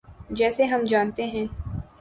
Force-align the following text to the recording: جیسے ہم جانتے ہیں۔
جیسے 0.29 0.63
ہم 0.65 0.81
جانتے 0.85 1.23
ہیں۔ 1.23 1.45